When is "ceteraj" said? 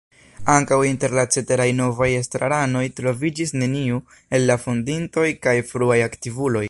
1.35-1.67